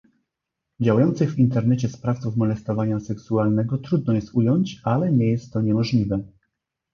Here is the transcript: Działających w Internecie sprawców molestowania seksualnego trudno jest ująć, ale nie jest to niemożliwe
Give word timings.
Działających 0.79 1.33
w 1.33 1.39
Internecie 1.39 1.89
sprawców 1.89 2.35
molestowania 2.37 2.99
seksualnego 2.99 3.77
trudno 3.77 4.13
jest 4.13 4.33
ująć, 4.33 4.81
ale 4.83 5.11
nie 5.11 5.31
jest 5.31 5.53
to 5.53 5.61
niemożliwe 5.61 6.23